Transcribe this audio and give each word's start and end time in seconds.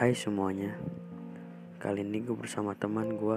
Hai 0.00 0.16
semuanya, 0.16 0.72
kali 1.76 2.00
ini 2.00 2.24
gue 2.24 2.32
bersama 2.32 2.72
teman 2.72 3.20
gue 3.20 3.36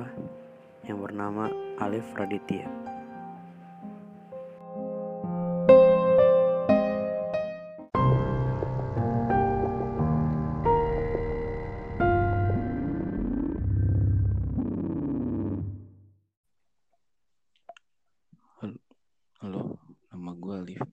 yang 0.88 1.04
bernama 1.04 1.52
Alif 1.76 2.08
Raditya. 2.16 2.64
Halo, 19.44 19.84
nama 20.16 20.32
gue 20.32 20.56
Alif. 20.64 20.84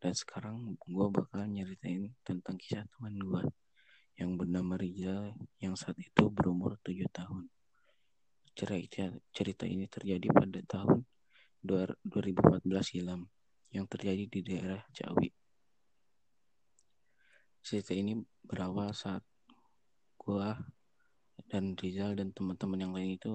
Dan 0.00 0.16
sekarang 0.16 0.80
gue 0.80 1.06
bakal 1.12 1.44
nyeritain 1.44 2.16
tentang 2.24 2.56
kisah 2.56 2.88
teman 2.96 3.20
gue 3.20 3.44
yang 4.14 4.38
bernama 4.38 4.78
Rizal 4.78 5.34
yang 5.58 5.74
saat 5.74 5.98
itu 5.98 6.30
berumur 6.30 6.78
7 6.82 7.06
tahun. 7.10 7.50
Cerita, 8.54 9.10
cerita 9.34 9.64
ini 9.66 9.90
terjadi 9.90 10.30
pada 10.30 10.60
tahun 10.62 11.02
2014 11.64 12.62
silam 12.82 13.26
yang 13.74 13.90
terjadi 13.90 14.30
di 14.30 14.40
daerah 14.46 14.78
Ciawi. 14.94 15.30
Cerita 17.64 17.92
ini 17.96 18.14
berawal 18.46 18.94
saat 18.94 19.26
gue 20.20 20.48
dan 21.50 21.74
Rizal 21.74 22.14
dan 22.14 22.30
teman-teman 22.30 22.78
yang 22.78 22.92
lain 22.94 23.18
itu 23.18 23.34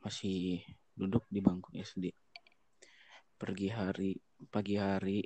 masih 0.00 0.64
duduk 0.96 1.28
di 1.28 1.44
bangku 1.44 1.74
SD 1.76 2.14
pergi 3.34 3.68
hari 3.68 4.14
pagi 4.48 4.78
hari 4.78 5.20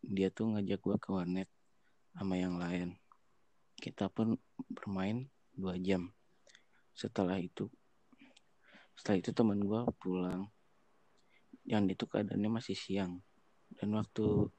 dia 0.00 0.30
tuh 0.30 0.54
ngajak 0.54 0.78
gue 0.78 0.96
ke 0.96 1.08
warnet 1.10 1.50
sama 2.14 2.38
yang 2.38 2.56
lain 2.56 2.94
kita 3.78 4.10
pun 4.10 4.34
bermain 4.68 5.30
dua 5.54 5.78
jam. 5.78 6.10
Setelah 6.92 7.38
itu 7.38 7.70
setelah 8.98 9.22
itu 9.22 9.30
teman 9.30 9.62
gue 9.62 9.82
pulang. 10.02 10.50
Yang 11.62 11.94
itu 11.94 12.04
keadaannya 12.10 12.50
masih 12.50 12.74
siang. 12.74 13.22
Dan 13.70 13.94
waktu 13.94 14.50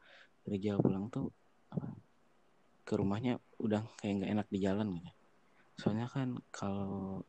kerja 0.48 0.80
pulang 0.80 1.12
tuh 1.12 1.30
apa, 1.70 1.92
ke 2.88 2.94
rumahnya 2.96 3.38
udah 3.60 3.84
kayak 4.00 4.24
nggak 4.24 4.32
enak 4.34 4.48
di 4.50 4.60
jalan 4.64 4.96
gitu 4.98 5.20
soalnya 5.80 6.12
kan 6.12 6.36
kalau 6.52 7.24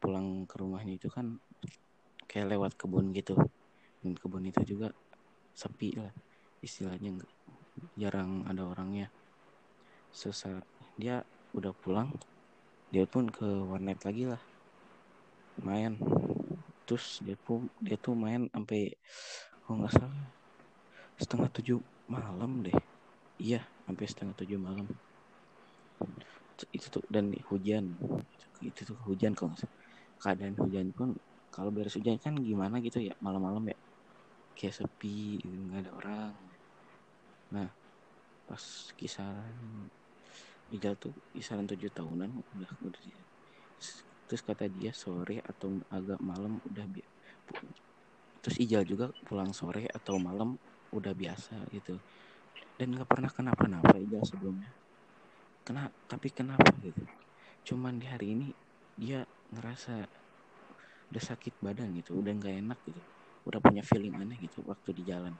pulang 0.00 0.48
ke 0.48 0.56
rumahnya 0.56 0.96
itu 0.96 1.12
kan 1.12 1.36
kayak 2.24 2.56
lewat 2.56 2.72
kebun 2.80 3.12
gitu. 3.12 3.36
Dan 4.00 4.16
kebun 4.16 4.48
itu 4.48 4.64
juga 4.64 4.88
sepi 5.52 6.00
lah 6.00 6.08
istilahnya 6.64 7.20
jarang 8.00 8.48
ada 8.48 8.64
orangnya. 8.64 9.12
Sesaat 10.08 10.64
dia 11.00 11.24
udah 11.56 11.72
pulang 11.72 12.12
dia 12.90 13.06
pun 13.06 13.30
ke 13.30 13.46
warnet 13.46 14.02
lagi 14.02 14.26
lah. 14.26 14.42
Main. 15.62 15.94
Terus 16.82 17.22
dia 17.22 17.38
pun 17.38 17.70
dia 17.78 17.94
tuh 17.94 18.18
main 18.18 18.50
sampai 18.50 18.98
kalau 19.62 19.86
nggak 19.86 19.94
salah 19.94 20.26
setengah 21.14 21.48
tujuh 21.54 21.78
malam 22.10 22.66
deh. 22.66 22.74
Iya 23.38 23.62
sampai 23.86 24.04
setengah 24.10 24.34
tujuh 24.42 24.58
malam. 24.58 24.90
Itu 26.74 26.90
tuh 26.90 27.06
dan 27.06 27.30
hujan. 27.46 27.94
Itu 28.58 28.82
tuh 28.82 28.98
hujan 29.06 29.38
kalau 29.38 29.54
nggak 29.54 29.62
salah. 29.62 29.76
Keadaan 30.18 30.58
hujan 30.58 30.90
pun 30.90 31.14
kalau 31.54 31.70
beres 31.70 31.94
hujan 31.94 32.18
kan 32.18 32.34
gimana 32.42 32.82
gitu 32.82 32.98
ya 32.98 33.14
malam-malam 33.22 33.70
ya. 33.70 33.78
Kayak 34.58 34.82
sepi 34.82 35.38
nggak 35.46 35.86
ada 35.86 35.90
orang. 35.94 36.34
Nah 37.54 37.70
pas 38.50 38.90
kisaran 38.98 39.86
Ijal 40.70 40.94
tuh 41.02 41.14
kisaran 41.34 41.66
tujuh 41.66 41.90
tahunan 41.90 42.30
udah 42.54 42.70
udah 42.86 43.02
terus 44.30 44.42
kata 44.46 44.70
dia 44.70 44.94
sore 44.94 45.42
atau 45.42 45.82
agak 45.90 46.20
malam 46.22 46.62
udah 46.62 46.86
bi 46.86 47.02
terus 48.40 48.56
Ijal 48.62 48.86
juga 48.86 49.10
pulang 49.26 49.50
sore 49.50 49.90
atau 49.90 50.16
malam 50.22 50.54
udah 50.94 51.12
biasa 51.14 51.66
gitu. 51.74 51.98
Dan 52.78 52.94
nggak 52.96 53.08
pernah 53.10 53.30
kenapa-napa 53.30 53.98
Ijal 53.98 54.22
sebelumnya. 54.24 54.70
Kena 55.66 55.90
tapi 56.08 56.28
kenapa 56.32 56.70
gitu? 56.80 57.04
Cuman 57.66 58.00
di 58.00 58.06
hari 58.08 58.32
ini 58.38 58.48
dia 58.96 59.26
ngerasa 59.52 60.06
udah 61.10 61.22
sakit 61.26 61.58
badan 61.58 61.90
gitu 61.98 62.14
udah 62.16 62.32
nggak 62.38 62.54
enak 62.64 62.78
gitu. 62.86 63.02
Udah 63.44 63.60
punya 63.60 63.82
feeling 63.82 64.14
aneh 64.22 64.38
gitu 64.38 64.62
waktu 64.64 64.90
di 64.94 65.02
jalan. 65.04 65.34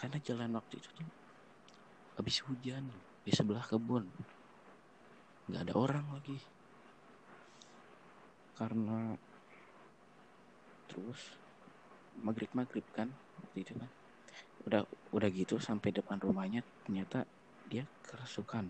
Karena 0.00 0.18
jalan 0.18 0.50
waktu 0.58 0.80
itu 0.82 0.90
tuh 0.96 1.08
habis 2.14 2.38
hujan 2.46 2.94
di 3.24 3.32
sebelah 3.32 3.64
kebun. 3.64 4.04
Nggak 5.48 5.62
ada 5.64 5.74
orang 5.74 6.06
lagi. 6.12 6.38
Karena 8.54 9.16
terus 10.86 11.40
maghrib 12.20 12.52
maghrib 12.52 12.84
kan 12.92 13.08
waktu 13.40 13.64
itu 13.64 13.72
kan. 13.74 13.90
Udah 14.68 14.84
udah 15.16 15.28
gitu 15.32 15.56
sampai 15.56 15.90
depan 15.90 16.20
rumahnya 16.20 16.60
ternyata 16.84 17.24
dia 17.66 17.88
kerasukan. 18.04 18.68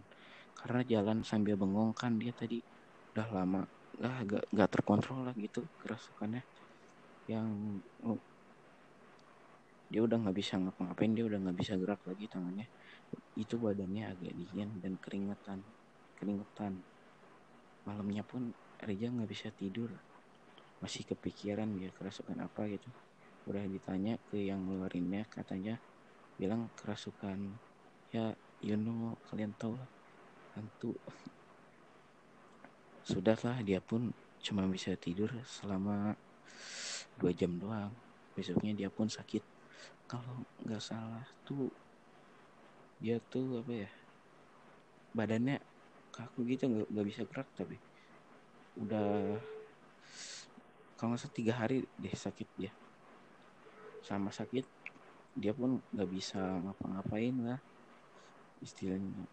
Karena 0.55 0.81
jalan 0.87 1.27
sambil 1.27 1.59
bengong 1.59 1.93
kan 1.93 2.17
dia 2.17 2.31
tadi 2.31 2.63
udah 3.15 3.29
lama 3.31 3.63
nggak 3.95 4.27
gak, 4.27 4.45
gak 4.51 4.71
terkontrol 4.71 5.27
lah 5.27 5.35
gitu 5.35 5.67
kerasukannya. 5.83 6.43
Yang 7.27 7.49
oh, 8.07 8.19
dia 9.91 10.01
udah 10.03 10.17
nggak 10.27 10.37
bisa 10.37 10.59
ngapa-ngapain 10.59 11.13
dia 11.15 11.25
udah 11.27 11.39
nggak 11.39 11.59
bisa 11.59 11.79
gerak 11.79 12.01
lagi 12.03 12.27
tangannya 12.27 12.67
itu 13.35 13.59
badannya 13.59 14.15
agak 14.15 14.35
dingin 14.35 14.71
dan 14.83 14.95
keringetan 15.01 15.63
keringetan. 16.25 16.81
Malamnya 17.85 18.25
pun 18.25 18.57
Reja 18.81 19.13
nggak 19.13 19.29
bisa 19.29 19.53
tidur. 19.53 19.93
Masih 20.81 21.05
kepikiran 21.05 21.69
dia 21.77 21.93
kerasukan 21.93 22.41
apa 22.41 22.65
gitu. 22.73 22.89
Udah 23.45 23.61
ditanya 23.69 24.17
ke 24.33 24.41
yang 24.41 24.65
ngeluarinnya 24.65 25.29
katanya 25.29 25.77
bilang 26.41 26.73
kerasukan. 26.81 27.61
Ya 28.09 28.33
you 28.65 28.81
know 28.81 29.21
kalian 29.29 29.53
tahu 29.61 29.77
lah 29.77 29.91
hantu. 30.57 30.95
Sudahlah 33.09 33.61
dia 33.61 33.85
pun 33.85 34.17
cuma 34.41 34.65
bisa 34.65 34.97
tidur 34.97 35.29
selama 35.45 36.17
dua 37.21 37.37
jam 37.37 37.61
doang. 37.61 37.93
Besoknya 38.33 38.73
dia 38.73 38.89
pun 38.89 39.13
sakit. 39.13 39.45
Kalau 40.09 40.49
nggak 40.65 40.81
salah 40.81 41.29
tuh 41.45 41.69
dia 43.05 43.21
tuh 43.29 43.61
apa 43.61 43.85
ya 43.85 43.91
badannya 45.13 45.61
kaku 46.09 46.49
gitu 46.49 46.73
nggak 46.89 47.05
bisa 47.05 47.29
gerak 47.29 47.53
tapi 47.53 47.77
udah 48.81 49.37
kalau 50.97 51.21
nggak 51.21 51.37
tiga 51.37 51.53
hari 51.53 51.85
deh 52.01 52.17
sakit 52.17 52.49
dia. 52.57 52.73
Sama 54.01 54.33
sakit 54.33 54.65
dia 55.37 55.53
pun 55.53 55.85
nggak 55.93 56.09
bisa 56.09 56.41
ngapa-ngapain 56.41 57.35
lah 57.45 57.61
istilahnya. 58.65 59.29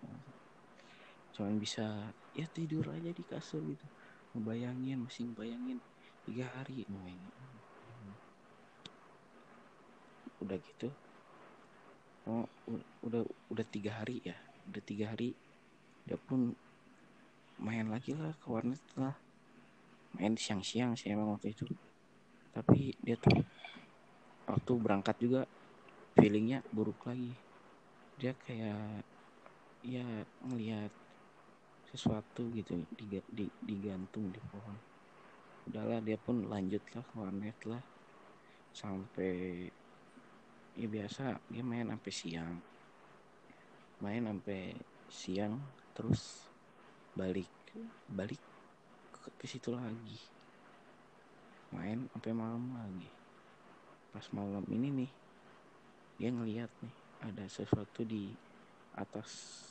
Cuman 1.31 1.55
bisa 1.55 2.11
ya 2.35 2.43
tidur 2.51 2.91
aja 2.91 3.07
di 3.07 3.23
kasur 3.23 3.63
gitu 3.63 3.87
ngebayangin 4.35 4.99
masih 5.03 5.31
ngebayangin 5.31 5.79
tiga 6.23 6.47
hari 6.55 6.87
main 6.87 7.19
udah 10.39 10.55
gitu 10.55 10.87
oh 12.29 12.45
udah 13.01 13.23
udah 13.49 13.65
tiga 13.69 14.01
hari 14.01 14.21
ya? 14.21 14.37
Udah 14.69 14.81
tiga 14.85 15.13
hari 15.13 15.33
dia 16.05 16.17
pun 16.17 16.53
main 17.61 17.85
lagi 17.89 18.17
lah 18.17 18.33
ke 18.41 18.47
warnet 18.49 18.81
lah. 18.97 19.13
Main 20.17 20.35
siang-siang 20.35 20.97
sih 20.97 21.13
emang 21.13 21.37
waktu 21.37 21.53
itu. 21.53 21.65
Tapi 22.51 22.97
dia 22.99 23.15
tuh 23.15 23.41
waktu 24.49 24.71
berangkat 24.75 25.15
juga 25.21 25.41
feelingnya 26.17 26.65
buruk 26.73 27.05
lagi. 27.07 27.31
Dia 28.17 28.35
kayak 28.35 29.05
ya 29.81 30.05
ngelihat 30.45 30.91
sesuatu 31.89 32.47
gitu 32.53 32.81
digantung 33.63 34.31
di 34.31 34.41
pohon. 34.51 34.77
Udahlah 35.69 36.01
dia 36.01 36.17
pun 36.17 36.49
lanjut 36.49 36.81
lah 36.91 37.03
ke 37.05 37.13
warnet 37.15 37.57
lah. 37.69 37.83
Sampai 38.71 39.67
ya 40.75 40.87
biasa. 40.87 41.39
Dia 41.51 41.63
main 41.63 41.87
sampai 41.87 42.11
siang. 42.13 42.55
Main 44.01 44.23
sampai 44.25 44.73
siang 45.11 45.59
terus 45.91 46.47
balik 47.13 47.49
balik 48.07 48.39
ke, 49.37 49.45
situ 49.47 49.75
lagi. 49.75 50.19
Main 51.75 52.07
sampai 52.15 52.31
malam 52.31 52.63
lagi. 52.75 53.09
Pas 54.11 54.25
malam 54.35 54.63
ini 54.71 55.03
nih 55.03 55.11
dia 56.19 56.29
ngeliat 56.29 56.71
nih 56.83 56.95
ada 57.23 57.45
sesuatu 57.47 58.03
di 58.03 58.31
atas 58.97 59.63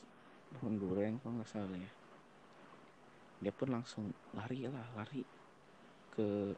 pohon 0.50 0.80
durian 0.80 1.18
kalau 1.20 1.40
nggak 1.40 1.50
salah 1.50 1.76
ya. 1.76 1.92
Dia 3.40 3.52
pun 3.56 3.68
langsung 3.72 4.12
lari 4.36 4.68
lah 4.68 4.86
lari 4.96 5.24
ke 6.12 6.54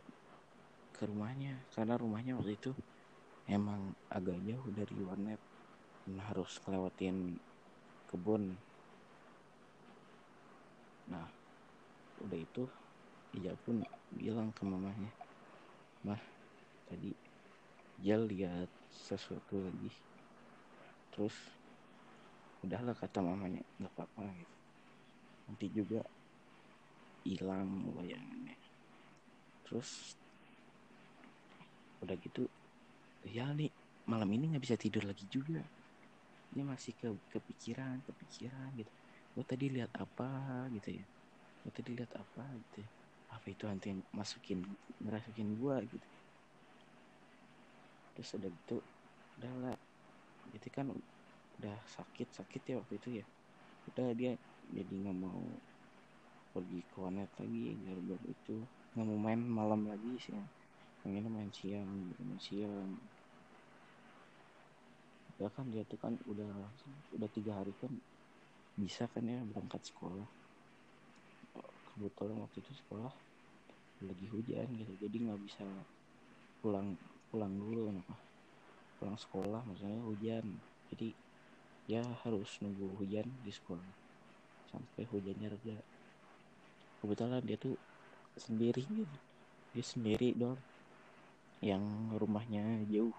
ke 0.93 1.03
rumahnya. 1.07 1.59
Karena 1.75 1.95
rumahnya 1.97 2.39
waktu 2.39 2.59
itu 2.59 2.71
emang 3.53 3.93
agak 4.09 4.41
jauh 4.49 4.69
dari 4.73 4.97
warnet. 5.05 5.41
Dan 6.03 6.19
harus 6.19 6.59
ngelewatin 6.65 7.39
kebun. 8.11 8.57
Nah 11.07 11.29
udah 12.23 12.39
itu 12.39 12.65
Ijal 13.33 13.57
pun 13.65 13.81
bilang 14.13 14.53
ke 14.53 14.61
mamanya 14.69 15.09
mah 16.05 16.21
tadi 16.85 17.15
Ijal 18.03 18.29
lihat 18.29 18.69
sesuatu 18.91 19.63
lagi. 19.63 19.91
Terus 21.15 21.37
udahlah 22.67 22.93
kata 22.99 23.23
mamanya 23.23 23.63
nggak 23.79 23.95
apa-apa 23.95 24.27
gitu. 24.37 24.57
Nanti 25.49 25.67
juga 25.71 26.01
hilang 27.23 27.95
bayangannya. 27.95 28.59
Terus 29.65 30.19
udah 32.03 32.17
gitu 32.19 32.51
ya 33.25 33.47
nih 33.59 33.71
malam 34.11 34.29
ini 34.35 34.45
nggak 34.55 34.65
bisa 34.67 34.77
tidur 34.79 35.05
lagi 35.07 35.27
juga. 35.31 35.63
Ini 36.53 36.63
masih 36.73 36.93
ke 37.01 37.09
kepikiran 37.33 38.05
kepikiran 38.09 38.71
gitu. 38.81 38.93
Gue 39.35 39.45
tadi 39.49 39.67
lihat 39.73 39.93
apa 39.97 40.29
gitu 40.77 40.91
ya? 41.01 41.07
Gue 41.63 41.73
tadi 41.75 41.91
lihat 41.99 42.13
apa 42.17 42.45
gitu 42.65 42.79
ya. 42.87 42.91
apa 43.33 43.49
itu 43.49 43.65
yang 43.67 44.01
masukin 44.13 44.61
ngerasukin 45.01 45.49
gue 45.57 45.77
gitu? 45.97 46.09
Terus 48.15 48.31
udah 48.39 48.51
gitu 48.53 48.77
udah 49.41 49.53
lah. 49.63 49.77
Itu 50.57 50.69
kan 50.77 50.87
udah 51.59 51.77
sakit 51.97 52.29
sakit 52.39 52.63
ya 52.71 52.75
waktu 52.81 52.95
itu 53.01 53.09
ya? 53.23 53.25
Udah 53.89 54.09
dia 54.19 54.33
jadi 54.77 54.93
nggak 55.03 55.17
mau 55.25 55.43
pergi 56.53 56.81
ke 56.91 56.97
warnet 57.03 57.31
lagi 57.41 57.65
gara-gara 57.85 58.25
itu. 58.35 58.57
Nggak 58.93 59.07
mau 59.09 59.19
main 59.27 59.41
malam 59.59 59.81
lagi 59.91 60.13
sih 60.25 60.35
pengen 61.03 61.27
main 61.35 61.51
siang 61.51 61.87
main 61.91 62.39
siang. 62.39 62.95
Ya 65.43 65.51
kan 65.51 65.67
dia 65.75 65.83
tuh 65.83 65.99
kan 65.99 66.15
udah 66.31 66.51
udah 67.19 67.29
tiga 67.35 67.59
hari 67.59 67.75
kan 67.83 67.91
bisa 68.79 69.11
kan 69.11 69.27
ya 69.27 69.43
berangkat 69.43 69.83
sekolah. 69.83 70.31
Kebetulan 71.93 72.39
waktu 72.39 72.63
itu 72.63 72.73
sekolah 72.87 73.13
lagi 74.03 74.27
hujan 74.27 74.67
gitu 74.75 74.93
jadi 74.99 75.17
nggak 75.31 75.41
bisa 75.47 75.63
pulang 76.59 76.99
pulang 77.31 77.55
dulu 77.55 77.87
kenapa 77.91 78.19
pulang 78.99 79.15
sekolah 79.15 79.63
maksudnya 79.63 80.03
hujan 80.03 80.47
jadi 80.91 81.15
ya 81.87 82.03
harus 82.27 82.51
nunggu 82.63 82.99
hujan 82.99 83.27
di 83.43 83.53
sekolah 83.55 83.87
sampai 84.71 85.05
hujannya 85.07 85.49
reda. 85.53 85.79
Kebetulan 87.03 87.43
dia 87.43 87.59
tuh 87.59 87.77
sendiri 88.39 88.83
gitu 88.87 89.19
dia 89.73 89.85
sendiri 89.85 90.37
dong 90.37 90.61
yang 91.63 92.11
rumahnya 92.19 92.83
jauh. 92.91 93.15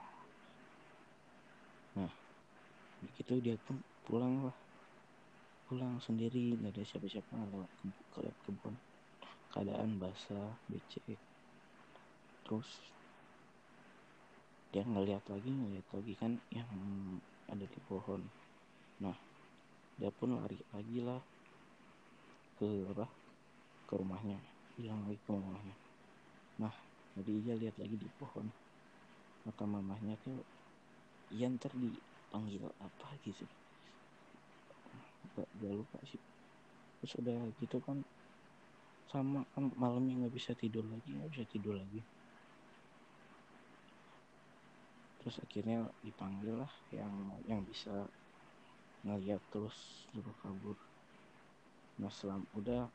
Nah 1.96 2.12
begitu 3.00 3.40
dia 3.40 3.56
pun 3.64 3.80
pulang 4.04 4.52
lah. 4.52 4.58
Pulang 5.72 5.96
sendiri 6.04 6.60
nggak 6.60 6.76
ada 6.76 6.84
siapa-siapa 6.84 7.32
lewat 7.56 7.72
ke, 7.80 7.88
ke 8.20 8.32
kebun. 8.44 8.76
Keadaan 9.56 9.96
basah 9.96 10.60
becek. 10.68 11.16
Terus 12.44 12.68
dia 14.76 14.84
ngeliat 14.84 15.24
lagi 15.32 15.48
ngeliat 15.48 15.88
lagi 15.96 16.14
kan 16.20 16.36
yang 16.52 16.68
ada 17.48 17.64
di 17.64 17.80
pohon. 17.88 18.28
Nah 19.00 19.16
dia 19.96 20.12
pun 20.12 20.36
lari 20.36 20.60
lagi 20.76 21.00
lah 21.00 21.24
ke 22.60 22.68
apa? 22.92 23.08
Ke 23.88 23.96
rumahnya 23.96 24.36
hilang 24.76 25.00
lagi 25.08 25.16
ke 25.24 25.32
rumahnya. 25.32 25.76
Nah 26.60 26.93
jadi 27.14 27.32
dia 27.46 27.56
lihat 27.58 27.76
lagi 27.78 27.96
di 27.98 28.10
pohon. 28.18 28.50
Maka 29.46 29.64
mamahnya 29.68 30.18
tuh 30.26 30.38
iya 31.30 31.50
ntar 31.50 31.70
dipanggil 31.78 32.66
apa 32.82 33.08
gitu. 33.22 33.46
Gak, 35.38 35.48
gak 35.62 35.74
lupa 35.74 35.98
sih. 36.06 36.22
Terus 37.02 37.14
udah 37.22 37.38
gitu 37.62 37.78
kan 37.84 38.02
sama 39.14 39.46
kan 39.54 39.70
malamnya 39.78 40.26
nggak 40.26 40.34
bisa 40.34 40.58
tidur 40.58 40.82
lagi 40.90 41.14
nggak 41.14 41.30
bisa 41.30 41.46
tidur 41.46 41.78
lagi. 41.78 42.02
Terus 45.22 45.38
akhirnya 45.38 45.86
dipanggil 46.02 46.58
lah 46.58 46.74
yang 46.90 47.14
yang 47.46 47.62
bisa 47.62 48.10
ngeliat 49.06 49.40
terus 49.54 50.08
suruh 50.10 50.36
kabur. 50.42 50.80
Nah 52.02 52.10
selam 52.10 52.42
udah 52.58 52.90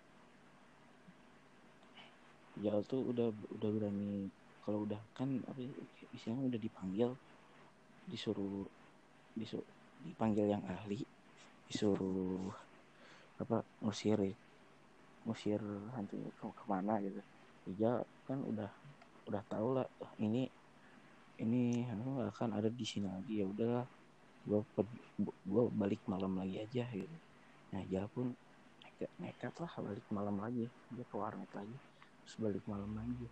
Jal 2.59 2.83
tuh 2.87 3.15
udah 3.15 3.31
udah 3.55 3.71
berani 3.71 4.27
kalau 4.67 4.85
udah 4.85 4.99
kan 5.15 5.41
apa 5.47 5.59
ya, 5.63 5.71
istilahnya 6.13 6.51
udah 6.53 6.61
dipanggil 6.61 7.11
disuruh 8.11 8.67
disuruh 9.39 9.65
dipanggil 10.05 10.51
yang 10.51 10.63
ahli 10.67 11.01
disuruh 11.71 12.51
apa 13.39 13.63
ngusir 13.81 14.19
ya 14.19 14.35
ngusir 15.25 15.61
hantu 15.95 16.19
ke 16.37 16.45
ke 16.51 16.65
mana 16.67 16.99
gitu. 17.01 17.23
Ya 17.79 18.03
kan 18.27 18.43
udah 18.43 18.69
udah 19.29 19.43
tahu 19.47 19.79
lah 19.79 19.87
ini 20.19 20.51
ini 21.39 21.87
hantu 21.87 22.27
akan 22.27 22.59
ada 22.59 22.67
di 22.67 22.83
sini 22.83 23.07
lagi 23.07 23.41
ya 23.41 23.47
udahlah 23.47 23.87
gue 24.49 24.61
gue 25.23 25.65
balik 25.77 26.03
malam 26.11 26.35
lagi 26.35 26.59
aja 26.59 26.85
gitu. 26.91 27.17
Nah 27.71 27.83
ya 27.87 28.09
pun 28.11 28.33
nekat, 28.81 29.11
nekat 29.21 29.55
lah 29.61 29.73
balik 29.85 30.07
malam 30.11 30.37
lagi 30.41 30.67
dia 30.93 31.05
ke 31.05 31.17
warnet 31.17 31.49
lagi 31.55 31.77
terus 32.29 32.45
balik 32.45 32.61
malam 32.69 32.93
lagi. 32.93 33.25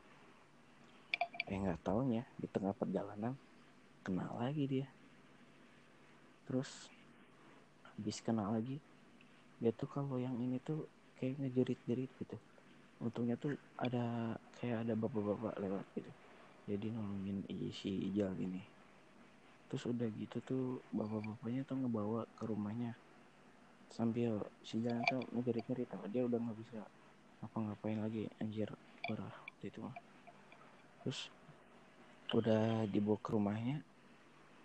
Eh 1.53 1.61
nggak 1.61 1.85
taunya 1.85 2.25
di 2.41 2.49
tengah 2.49 2.73
perjalanan 2.73 3.37
kenal 4.01 4.41
lagi 4.41 4.65
dia. 4.65 4.89
Terus 6.49 6.89
habis 7.85 8.25
kenal 8.25 8.57
lagi 8.57 8.81
dia 9.61 9.69
tuh 9.77 9.85
kalau 9.85 10.17
yang 10.17 10.33
ini 10.41 10.57
tuh 10.65 10.89
kayak 11.21 11.37
ngejerit-jerit 11.45 12.09
gitu. 12.09 12.41
Untungnya 12.97 13.37
tuh 13.37 13.53
ada 13.77 14.33
kayak 14.57 14.89
ada 14.89 14.97
bapak-bapak 14.97 15.61
lewat 15.61 15.85
gitu. 15.93 16.09
Jadi 16.65 16.89
nolongin 16.89 17.45
si 17.77 18.01
Ijal 18.09 18.33
ini. 18.41 18.65
Terus 19.69 19.93
udah 19.93 20.09
gitu 20.09 20.41
tuh 20.41 20.81
bapak-bapaknya 20.97 21.69
tuh 21.69 21.77
ngebawa 21.85 22.25
ke 22.41 22.49
rumahnya. 22.49 22.97
Sambil 23.93 24.41
si 24.65 24.81
Ijal 24.81 25.05
tuh 25.05 25.21
ngejerit-jerit 25.37 25.93
dia 26.09 26.25
udah 26.25 26.41
nggak 26.41 26.59
bisa 26.65 26.81
apa-ngapain 27.45 28.01
lagi 28.01 28.25
anjir 28.41 28.73
parah 29.07 29.31
waktu 29.31 29.71
itu. 29.71 29.79
Mah 29.81 29.97
terus 31.07 31.31
udah 32.35 32.83
dibawa 32.91 33.15
ke 33.23 33.31
rumahnya 33.31 33.79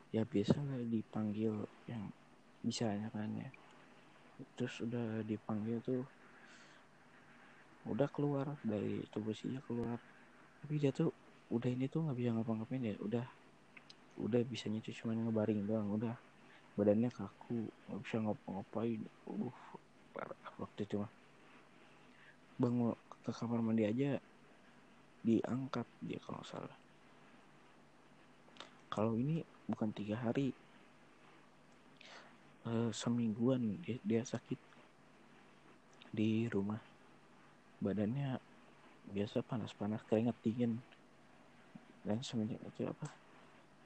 ya 0.09 0.25
biasa 0.25 0.57
lah 0.57 0.81
dipanggil 0.89 1.53
yang 1.85 2.09
bisanya 2.65 3.13
kan 3.13 3.29
ya. 3.37 3.49
Terus 4.57 4.81
udah 4.81 5.21
dipanggil 5.21 5.77
tuh 5.85 6.01
udah 7.85 8.09
keluar 8.09 8.57
dari 8.65 9.05
tubuh 9.13 9.37
sinya 9.37 9.61
keluar. 9.69 10.01
Tapi 10.65 10.81
dia 10.81 10.89
tuh 10.89 11.13
udah 11.53 11.69
ini 11.69 11.85
tuh 11.85 12.09
nggak 12.09 12.17
bisa 12.17 12.33
ngapa-ngapain 12.33 12.81
ya 12.81 12.95
udah 13.05 13.25
udah 14.17 14.41
bisanya 14.49 14.81
tuh 14.81 14.97
cuma 14.97 15.13
ngebaring 15.13 15.61
doang 15.69 15.93
udah. 15.93 16.17
Badannya 16.73 17.13
kaku 17.13 17.69
nggak 17.69 18.01
bisa 18.01 18.17
ngapa-ngapain. 18.25 19.01
Uh 19.29 19.53
parah 20.11 20.41
waktu 20.57 20.89
itu 20.89 20.97
mah. 20.97 21.11
Bangun 22.57 22.97
ke 23.21 23.29
kamar 23.29 23.61
mandi 23.61 23.85
aja 23.85 24.17
diangkat 25.21 25.87
dia 26.01 26.19
kalau 26.23 26.41
salah. 26.45 26.77
Kalau 28.91 29.15
ini 29.15 29.39
bukan 29.69 29.89
tiga 29.95 30.19
hari 30.19 30.51
uh, 32.67 32.91
semingguan 32.91 33.79
dia, 33.85 33.97
dia 34.03 34.21
sakit 34.25 34.59
di 36.11 36.51
rumah. 36.51 36.81
Badannya 37.79 38.37
biasa 39.15 39.41
panas-panas 39.45 40.03
keringat 40.05 40.35
dingin. 40.43 40.77
Dan 42.01 42.19
semenjak 42.25 42.57
itu 42.65 42.89
apa 42.89 43.21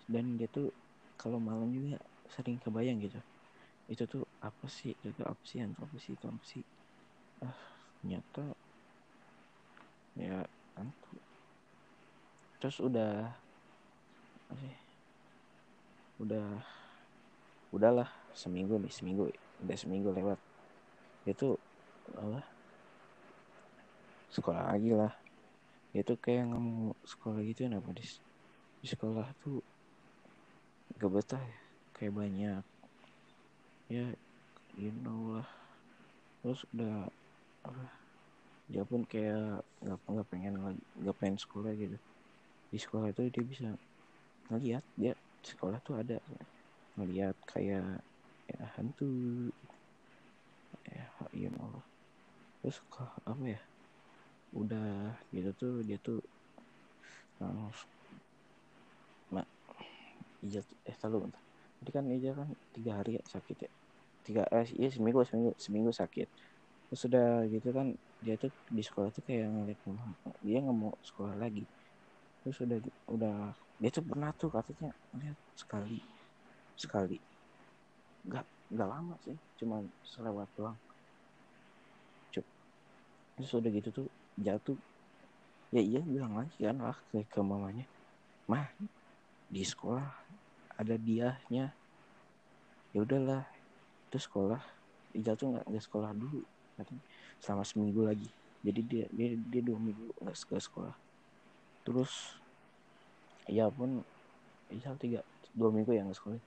dan 0.06 0.38
dia 0.38 0.46
tuh 0.50 0.70
kalau 1.18 1.42
malam 1.42 1.74
juga 1.74 1.98
sering 2.30 2.62
kebayang 2.62 3.02
gitu. 3.02 3.18
Itu 3.90 4.06
tuh 4.06 4.24
apa 4.42 4.66
sih? 4.70 4.94
Itu 5.02 5.14
tuh 5.18 5.26
apa 5.26 5.44
sih? 5.46 5.62
Itu 5.62 5.82
apa 5.82 5.98
sih? 5.98 6.12
Itu 6.14 6.26
apa 6.30 6.44
sih? 6.46 6.64
Ah 7.42 7.58
nyata 8.06 8.46
ya 10.16 10.46
terus 12.66 12.82
udah 12.82 13.30
udah 16.18 16.48
udahlah 17.70 18.10
seminggu 18.34 18.82
nih 18.82 18.90
seminggu 18.90 19.30
udah 19.62 19.78
seminggu 19.78 20.10
lewat. 20.10 20.40
Itu 21.30 21.62
apa? 22.18 22.42
Sekolah 24.34 24.74
lagi 24.74 24.98
lah. 24.98 25.14
Itu 25.94 26.18
kayak 26.18 26.50
nggak 26.50 27.06
sekolah 27.06 27.40
gitu 27.46 27.70
kenapa 27.70 27.94
di, 27.94 28.04
di 28.82 28.88
sekolah 28.90 29.30
tuh 29.46 29.62
gak 30.98 31.12
betah 31.14 31.44
ya 31.44 31.60
kayak 31.94 32.18
banyak. 32.18 32.64
Ya 33.92 34.10
you 34.74 34.90
know 35.06 35.38
lah. 35.38 35.50
Terus 36.42 36.66
udah 36.74 37.06
apa 37.62 38.05
dia 38.72 38.84
pun 38.90 39.02
kayak 39.12 39.62
nggak 39.84 40.00
nggak 40.12 40.28
pengen 40.32 40.54
nggak 41.02 41.18
pengen 41.20 41.38
sekolah 41.44 41.72
gitu. 41.78 41.98
Di 42.72 42.78
sekolah 42.82 43.08
itu 43.14 43.22
dia 43.36 43.44
bisa 43.46 43.68
ngeliat 44.50 44.84
dia 44.98 45.14
sekolah 45.46 45.80
tuh 45.86 45.96
ada 46.02 46.18
ngeliat 46.98 47.36
kayak 47.52 48.02
ya 48.50 48.60
hantu. 48.78 49.06
Ya 50.86 51.06
you 51.34 51.50
know 51.54 51.82
terus 52.62 52.78
apa 53.30 53.44
ya 53.46 53.62
udah 54.56 55.18
gitu 55.36 55.52
tuh 55.62 55.74
dia 55.88 55.98
tuh 56.02 56.18
langsung 57.40 57.92
mak 59.34 59.48
iya 60.46 60.62
eh 60.90 60.96
selalu 61.00 61.18
bentar. 61.30 61.42
Jadi 61.80 61.92
kan 61.96 62.04
Ija 62.16 62.32
kan 62.40 62.50
tiga 62.76 62.92
hari 63.00 63.12
ya 63.18 63.24
sakit 63.34 63.58
ya. 63.66 63.72
Tiga 64.26 64.42
eh 64.58 64.68
iya 64.82 64.90
seminggu 64.96 65.22
seminggu 65.30 65.52
seminggu 65.66 65.92
sakit 66.02 66.28
sudah 66.96 67.44
gitu 67.52 67.70
kan 67.76 67.92
dia 68.24 68.40
tuh 68.40 68.50
di 68.72 68.82
sekolah 68.82 69.12
tuh 69.14 69.22
kayak 69.28 69.52
ngeliat 69.52 69.80
dia 70.42 70.58
nggak 70.64 70.78
mau 70.80 70.96
sekolah 71.04 71.36
lagi. 71.38 71.68
Terus 72.42 72.58
udah 72.64 72.80
udah 73.12 73.36
dia 73.78 73.90
tuh 73.92 74.04
pernah 74.08 74.32
tuh 74.34 74.50
katanya 74.50 74.90
lihat 75.20 75.38
sekali 75.54 76.00
sekali. 76.80 77.20
Nggak 78.26 78.46
nggak 78.74 78.90
lama 78.90 79.16
sih 79.22 79.38
cuma 79.62 79.84
selewat 80.08 80.50
doang. 80.58 80.80
Cuk. 82.34 82.46
terus 83.38 83.52
udah 83.54 83.72
gitu 83.76 83.90
tuh 83.92 84.08
jatuh. 84.42 84.80
Ya 85.70 85.82
iya 85.84 86.02
bilang 86.02 86.40
lagi 86.40 86.58
kan 86.64 86.80
lah 86.80 86.98
ke, 87.12 87.22
ke 87.28 87.40
mamanya. 87.44 87.86
Mah 88.48 88.72
di 89.52 89.62
sekolah 89.62 90.08
ada 90.80 90.96
diahnya. 90.98 91.70
Ya 92.96 93.00
udahlah. 93.04 93.44
Itu 94.10 94.18
sekolah 94.18 94.62
jatuh 95.14 95.60
nggak? 95.60 95.66
Nggak 95.68 95.86
sekolah 95.86 96.16
dulu 96.16 96.55
katanya. 96.76 97.04
Selama 97.40 97.64
seminggu 97.64 98.04
lagi. 98.06 98.30
Jadi 98.66 98.82
dia 98.82 99.06
dia 99.14 99.38
dia 99.38 99.62
dua 99.62 99.78
minggu 99.78 100.10
nggak 100.22 100.36
ke 100.36 100.58
sekolah. 100.58 100.96
Terus 101.86 102.12
iya 103.46 103.70
pun 103.70 104.02
iya 104.74 104.90
tiga 104.98 105.22
dua 105.54 105.70
minggu 105.70 105.94
ya 105.94 106.02
nggak 106.02 106.18
sekolah. 106.18 106.42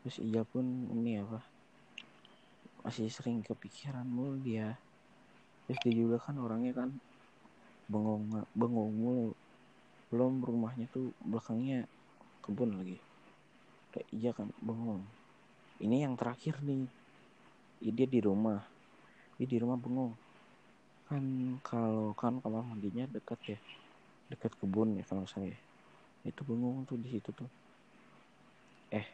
Terus 0.00 0.16
iya 0.24 0.42
pun 0.48 0.64
ini 0.96 1.20
apa 1.20 1.44
masih 2.80 3.12
sering 3.12 3.44
kepikiran 3.44 4.08
mulu 4.08 4.40
dia. 4.40 4.80
Terus 5.68 5.78
dia 5.84 5.92
juga 5.92 6.16
kan 6.16 6.40
orangnya 6.40 6.72
kan 6.72 6.90
bengong 7.92 8.48
bengong 8.56 8.92
mulu. 8.96 9.30
Belum 10.08 10.40
rumahnya 10.40 10.88
tuh 10.88 11.12
belakangnya 11.20 11.84
kebun 12.40 12.80
lagi. 12.80 12.96
Kayak 13.92 14.08
iya 14.16 14.30
kan 14.32 14.48
bengong. 14.64 15.04
Ini 15.76 16.08
yang 16.08 16.16
terakhir 16.16 16.56
nih. 16.64 16.88
Dia 17.80 18.08
di 18.08 18.20
rumah 18.24 18.79
dia 19.40 19.48
di 19.48 19.56
rumah 19.56 19.80
bengong. 19.80 20.12
Kan 21.08 21.24
kalau 21.64 22.12
kan 22.12 22.44
kamar 22.44 22.60
mandinya 22.60 23.08
dekat 23.08 23.40
ya. 23.56 23.58
Dekat 24.28 24.52
kebun 24.60 25.00
ya 25.00 25.04
kalau 25.08 25.24
saya. 25.24 25.56
Itu 26.28 26.44
bengong 26.44 26.84
tuh 26.84 27.00
di 27.00 27.08
situ 27.08 27.32
tuh. 27.32 27.48
Eh 28.92 29.08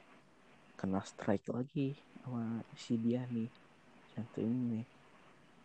kena 0.75 0.99
strike 1.07 1.47
lagi 1.55 1.95
sama 2.19 2.59
si 2.75 2.99
dia 2.99 3.23
nih. 3.31 3.47
Satu 4.19 4.43
ini 4.43 4.83
nih. 4.83 4.87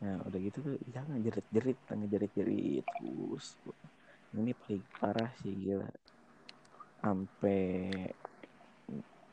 Nah 0.06 0.22
udah 0.30 0.40
gitu 0.46 0.58
tuh 0.62 0.78
jangan 0.94 1.18
jerit 1.26 1.48
jerit 1.50 1.78
tanya 1.90 2.06
jerit 2.06 2.30
jerit 2.38 2.86
terus. 2.86 3.58
Ini 4.38 4.54
paling 4.62 4.86
parah 4.94 5.34
sih 5.42 5.58
gila. 5.58 5.90
Sampai 7.02 7.90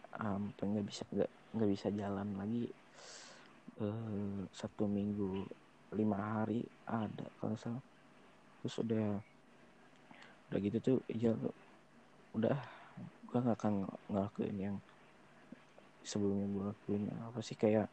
sampai 0.09 0.65
nggak 0.73 0.87
bisa 0.89 1.05
nggak 1.53 1.69
bisa 1.69 1.93
jalan 1.93 2.33
lagi 2.33 2.65
eh, 3.79 4.41
satu 4.51 4.85
minggu 4.91 5.47
lima 5.95 6.19
hari 6.19 6.61
ada 6.85 7.27
kalau 7.39 7.57
salah. 7.57 7.85
Terus 8.61 8.77
udah 8.83 9.07
udah 10.49 10.59
gitu 10.65 10.79
tuh 10.81 10.99
ya 11.13 11.33
udah 12.33 12.57
gua 13.29 13.39
nggak 13.45 13.59
akan 13.61 13.75
ngelakuin 14.09 14.57
yang 14.57 14.77
sebelumnya 16.09 16.47
gue 16.49 16.65
lakuin. 16.73 17.03
Apa 17.13 17.41
sih 17.45 17.57
kayak 17.57 17.89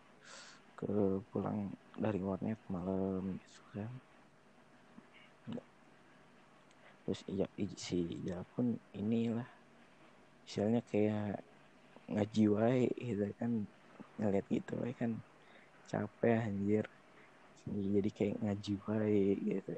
ke 0.76 1.20
pulang 1.32 1.72
dari 1.96 2.20
warnet 2.24 2.60
malam 2.72 3.36
gitu 3.36 3.62
kan. 3.76 3.92
Terus 7.06 7.22
iya 7.30 7.46
si 7.78 8.24
ya 8.26 8.42
pun 8.56 8.74
inilah 8.96 9.46
misalnya 10.48 10.82
kayak 10.90 11.44
ngaji 12.10 12.44
wae 12.50 12.88
gitu 12.96 13.28
kan. 13.36 13.52
Ngeliat 14.16 14.46
gitu 14.48 14.74
wae 14.80 14.96
kan 14.96 15.20
capek 15.90 16.38
anjir. 16.48 16.86
Jadi 17.66 18.10
kayak 18.14 18.38
ngaji 18.42 18.74
wae 18.86 19.26
gitu. 19.42 19.74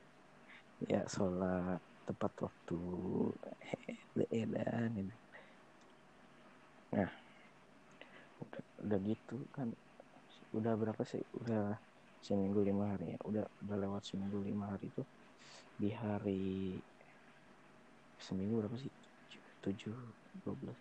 Ya 0.91 1.01
sholat 1.07 1.81
tepat 2.07 2.31
waktu 2.39 2.79
edan 4.31 4.91
gitu. 4.95 5.15
nah 6.87 7.11
udah, 8.39 8.63
udah 8.87 8.99
gitu 9.03 9.35
kan. 9.51 9.67
Udah 10.55 10.73
berapa 10.79 11.03
sih? 11.03 11.23
Udah 11.35 11.75
seminggu 12.23 12.63
lima 12.63 12.95
hari 12.95 13.15
ya. 13.15 13.19
Udah 13.27 13.45
udah 13.63 13.77
lewat 13.77 14.03
seminggu 14.07 14.39
lima 14.43 14.71
hari 14.71 14.87
tuh 14.95 15.07
di 15.77 15.89
hari 15.93 16.75
seminggu 18.17 18.63
berapa 18.63 18.77
sih? 18.79 18.91
Tujuh 19.63 19.95
dua 20.43 20.55
belas. 20.55 20.79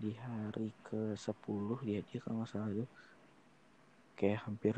Di 0.00 0.16
hari 0.16 0.72
ke 0.80 1.12
sepuluh 1.18 1.76
dia 1.84 2.00
dia 2.06 2.18
kalau 2.22 2.40
nggak 2.40 2.50
salah 2.50 2.72
tuh 2.72 2.88
kayak 4.20 4.44
hampir 4.44 4.76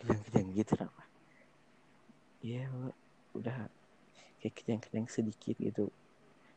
kejang-kejang 0.00 0.48
gitu 0.56 0.74
apa 0.80 1.02
ya 2.42 2.66
udah 3.38 3.70
kayak 4.42 4.54
kejang-kejang 4.58 5.06
sedikit 5.06 5.54
gitu. 5.62 5.86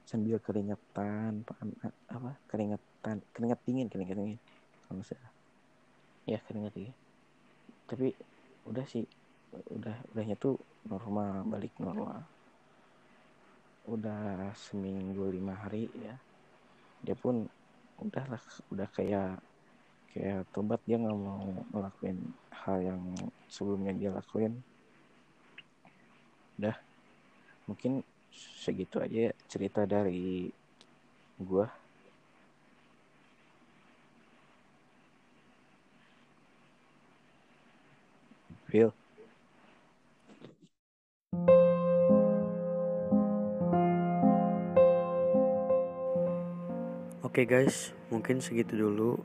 Sambil 0.10 0.42
keringetan 0.42 1.46
apa 2.10 2.38
keringetan 2.50 3.22
keringet 3.30 3.62
dingin 3.66 3.88
keringet 3.88 4.18
dingin. 4.18 4.40
Kalau 4.86 4.98
misalnya 4.98 5.30
ya 6.26 6.42
keringet 6.42 6.74
dingin. 6.74 6.96
Tapi 7.86 8.08
udah 8.66 8.86
sih 8.90 9.06
udah 9.70 9.94
udahnya 10.14 10.36
tuh 10.42 10.58
normal 10.90 11.46
balik 11.46 11.78
normal. 11.78 12.26
Udah 13.86 14.50
seminggu 14.58 15.30
lima 15.30 15.54
hari 15.54 15.86
ya. 16.02 16.18
Dia 17.06 17.14
pun 17.14 17.46
udahlah 18.02 18.42
udah 18.74 18.90
kayak 18.90 19.38
kayak 20.16 20.48
tobat 20.56 20.80
dia 20.88 20.96
nggak 20.96 21.12
mau 21.12 21.44
ngelakuin 21.76 22.16
hal 22.64 22.80
yang 22.80 23.02
sebelumnya 23.52 23.92
dia 23.92 24.16
lakuin. 24.16 24.64
Udah 26.56 26.80
mungkin 27.68 28.00
segitu 28.32 29.04
aja 29.04 29.36
cerita 29.52 29.84
dari 29.84 30.48
gua. 31.36 31.68
Phil 38.72 38.96
Oke 47.36 47.44
guys, 47.44 47.92
mungkin 48.08 48.40
segitu 48.40 48.80
dulu 48.80 49.20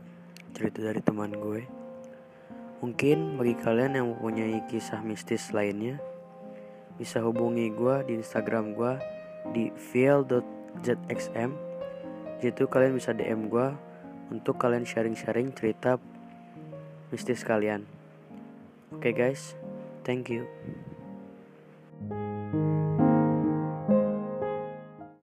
cerita 0.52 0.82
dari 0.82 1.00
teman 1.00 1.32
gue. 1.32 1.62
Mungkin 2.80 3.36
bagi 3.36 3.54
kalian 3.56 3.92
yang 3.96 4.06
mempunyai 4.12 4.64
kisah 4.66 5.04
mistis 5.04 5.52
lainnya, 5.52 6.00
bisa 7.00 7.20
hubungi 7.24 7.72
gue 7.72 7.96
di 8.08 8.12
Instagram 8.20 8.76
gue 8.76 8.92
di 9.56 9.64
feel.zxm. 9.72 11.50
Jitu 12.40 12.64
kalian 12.68 12.96
bisa 12.96 13.12
DM 13.12 13.48
gue 13.52 13.68
untuk 14.32 14.56
kalian 14.56 14.84
sharing-sharing 14.84 15.52
cerita 15.52 16.00
mistis 17.12 17.42
kalian. 17.44 17.84
Oke 18.94 19.12
guys, 19.14 19.54
thank 20.02 20.32
you. 20.32 20.46